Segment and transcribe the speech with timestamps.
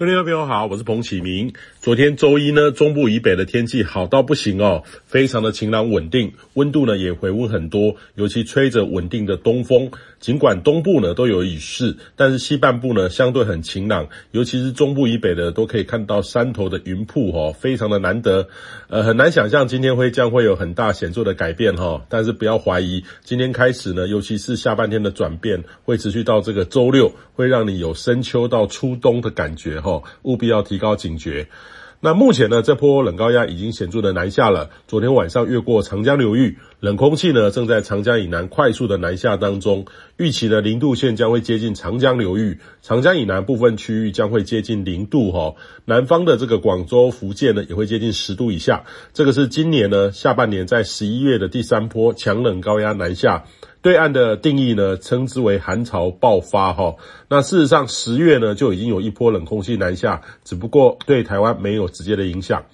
[0.00, 1.52] 各位朋友好，我是彭启明。
[1.82, 9.90] 昨天周一呢，中部以北的天气好到不行哦，非常的晴朗稳定，温度呢也回温很多，尤其吹着稳定的东风。
[10.18, 18.48] 尽管东部呢都有雨势，但是西半部呢相对很晴朗，尤其是中部以北的都可以看到山头的云瀑哦，非常的难得。
[18.88, 29.89] 呃，很难想象今天会将会有很大显著的改变哈，但是不要怀疑，今天开始呢，尤其是下半天的转变会持续到这个周六，会让你有深秋到初冬的感觉哈。
[30.22, 31.48] 务必要提高警觉。
[32.02, 34.70] 那目前呢，这波冷高压已经显著的南下了。
[34.88, 39.84] 昨天晚上越过长江流域，冷空气呢正在长江以南快速的南下当中。
[40.16, 45.56] 预期的零度线将会接近长江流域，长江以南部分区域将会接近零度哈。
[45.84, 48.84] 南方的这个广州、福建呢也会接近十度以下。
[49.12, 53.44] 这个是今年呢下半年在十一月的第三波强冷高压南下。
[53.82, 56.96] 对岸的定义呢，称之为寒潮爆发哈。
[57.28, 62.64] 那事实上，十月呢就已经有一波冷空气南下，只不过对台湾没有直接的影响。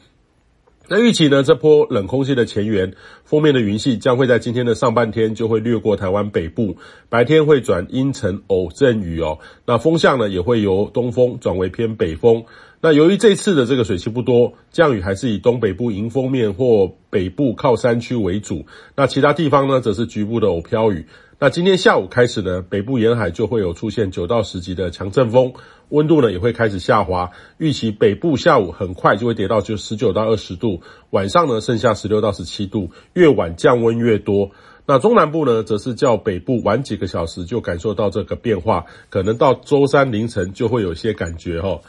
[0.88, 6.76] 那预期呢，这波冷空气的前缘，锋面的云系将会在今天的上半天就会掠过台湾北部，
[7.08, 9.38] 白天会转阴沉偶阵雨哦。
[9.66, 12.44] 那风向呢也会由东风转为偏北风。
[12.80, 18.66] 那由于这次的这个水汽不多，降雨还是以东北部迎风面或北部靠山区为主。
[18.94, 21.06] 那其他地方呢，则是局部的偶飘雨。
[21.38, 25.52] 那今天下午开始呢，北部沿海就会有出现九到十级的强阵风，
[25.90, 27.32] 温度呢也会开始下滑。
[27.58, 34.52] 预期北部下午很快就会跌到就十九到二十度，晚上呢剩下十六到十七度，越晚降温越多。
[34.86, 41.80] 那中南部呢，则是较北部晚几个小时就感受到这个变化，可能到周三凌晨就会有些感觉齁。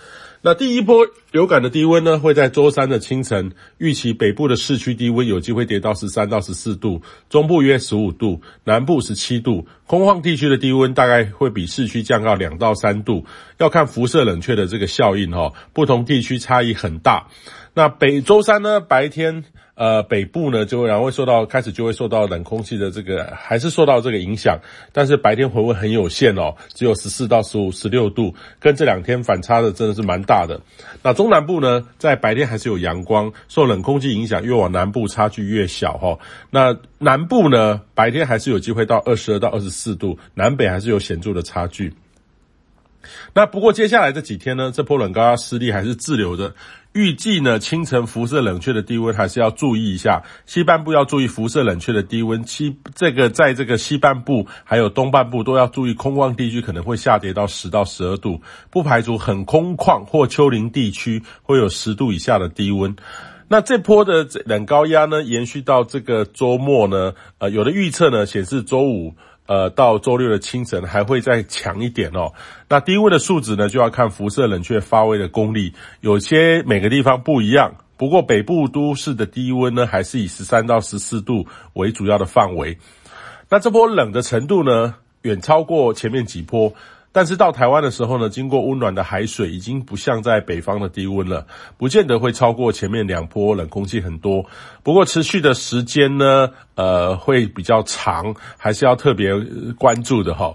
[0.42, 13.26] 那第一波流感的低温呢，会在周三的清晨，预期北部的市区低温有机会跌到十三到十四度，中部约十五度，南部十七度，空旷地区的低温大概会比市区降到两到三度，
[13.58, 17.28] 要看辐射冷却的这个效应哈，不同地区差异很大。
[17.78, 19.44] 那北周三呢，白天。
[19.76, 24.58] 呃，北部呢就然后会受到开始就会受到冷空气的这个还是受到这个影响，
[24.92, 30.60] 但是白天回温很有限哦，只有十四到十五、十六度，跟这两天反差的真的是蛮大的。
[31.04, 36.20] 那中南部呢，在白天还是有阳光，受冷空气影响，越往南部差距越小哈、哦。
[36.50, 41.94] 那南部呢，白天还是有机会到二十二到二十四度，南北还是有显著的差距。
[43.34, 46.56] 那不过接下来这几天呢，这波冷高压势力还是滞留的。
[46.98, 50.24] 预计呢，清晨辐射冷却的低温还是要注意一下。
[50.48, 58.42] 西半部要注意辐射冷却的低温，西这个在这个西半部还有东半部都要注意，空旷地区可能会下跌到十到十二度，
[58.72, 62.96] 不排除很空旷或丘陵地区会有十度以下的低温。
[63.48, 69.14] 那这波的冷高压呢，延续到这个周末呢，呃，有的预测呢显示周五。
[69.48, 72.34] 呃，到周六的清晨还会再强一点哦。
[72.70, 77.74] 那低温的数值呢，就要看辐射冷却发威的功力，有些每个地方不一样。
[77.98, 82.78] 不过北部都市的低温呢，还是以十三到十四度为主要的范围。
[83.50, 86.74] 那这波冷的程度呢，远超过前面几波。
[87.18, 94.46] 但是到台湾的时候呢，经过温暖的海水，已经不像在北方的低温了，不见得会超过前面两波冷空气很多。
[94.84, 99.32] 不过持续的时间呢，呃，会比较长，还是要特别
[99.80, 100.54] 关注的哈。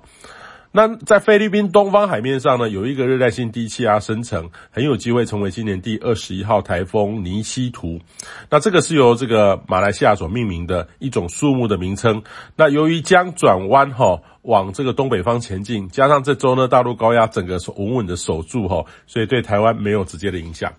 [0.74, 8.00] 那在菲律宾东方海面上呢，有一个热带性低气压生成，很有机会成为今年第二十一号台风尼西图。
[8.48, 12.22] 那这个是由这个马来西亚所命名的一种树木的名称。
[12.56, 20.72] 那由于将转弯哈，往这个东北方前进，加上这周呢大陆高压整个稳稳的守住哈，所以对台湾没有直接的影响。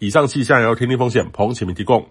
[0.00, 2.08] 以上气象由天气风险彭启明提供。